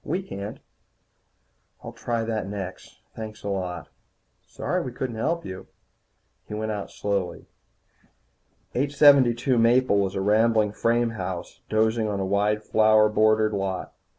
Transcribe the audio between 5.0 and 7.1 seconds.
help you." He went out